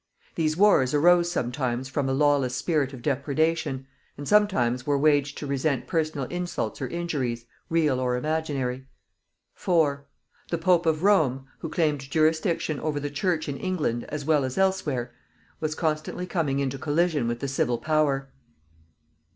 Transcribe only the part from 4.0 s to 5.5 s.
and sometimes were waged to